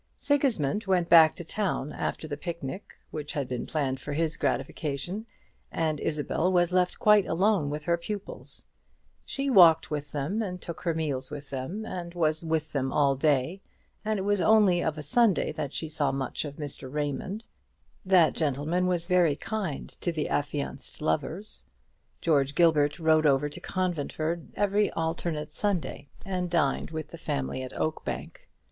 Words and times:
Sigismund 0.17 0.85
went 0.87 1.09
back 1.09 1.35
to 1.35 1.45
town 1.45 1.93
after 1.93 2.27
the 2.27 2.35
picnic 2.35 2.95
which 3.11 3.33
had 3.33 3.47
been 3.47 3.67
planned 3.67 3.99
for 3.99 4.13
his 4.13 4.35
gratification, 4.35 5.27
and 5.71 5.99
Isabel 5.99 6.51
was 6.51 6.71
left 6.73 6.97
quite 6.97 7.27
alone 7.27 7.69
with 7.69 7.83
her 7.83 7.99
pupils. 7.99 8.65
She 9.27 9.51
walked 9.51 9.91
with 9.91 10.11
them, 10.11 10.41
and 10.41 10.59
took 10.59 10.81
her 10.81 10.95
meals 10.95 11.29
with 11.29 11.51
them, 11.51 11.85
and 11.85 12.15
was 12.15 12.43
with 12.43 12.71
them 12.71 12.91
all 12.91 13.15
day; 13.15 13.61
and 14.03 14.17
it 14.17 14.23
was 14.23 14.41
only 14.41 14.83
of 14.83 14.97
a 14.97 15.03
Sunday 15.03 15.51
that 15.51 15.71
she 15.71 15.87
saw 15.87 16.11
much 16.11 16.45
of 16.45 16.55
Mr. 16.55 16.91
Raymond. 16.91 17.45
That 18.03 18.33
gentleman 18.33 18.87
was 18.87 19.05
very 19.05 19.35
kind 19.35 19.87
to 20.01 20.11
the 20.11 20.29
affianced 20.29 20.99
lovers. 21.03 21.63
George 22.21 22.55
Gilbert 22.55 22.97
rode 22.97 23.27
over 23.27 23.49
to 23.49 23.61
Conventford 23.61 24.47
every 24.55 24.89
alternate 24.93 25.51
Sunday, 25.51 26.09
and 26.25 26.49
dined 26.49 26.89
with 26.89 27.09
the 27.09 27.19
family 27.19 27.61
at 27.61 27.71
Oakbank. 27.73 28.47